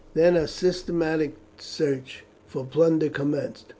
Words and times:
Then 0.15 0.35
a 0.35 0.47
systematic 0.47 1.35
search 1.59 2.25
for 2.47 2.65
plunder 2.65 3.07
commenced. 3.09 3.67